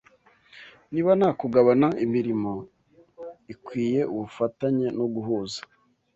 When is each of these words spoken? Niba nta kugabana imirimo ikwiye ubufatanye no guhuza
Niba 0.91 1.11
nta 1.19 1.29
kugabana 1.39 1.87
imirimo 2.05 2.51
ikwiye 3.53 4.01
ubufatanye 4.13 4.87
no 4.97 5.05
guhuza 5.13 5.61